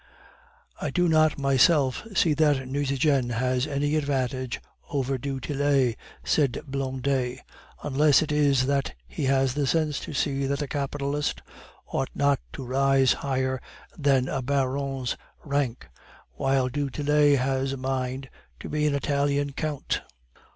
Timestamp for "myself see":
1.37-2.33